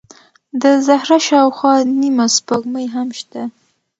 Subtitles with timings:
[0.61, 3.41] د زهره شاوخوا نیمه سپوږمۍ هم شته.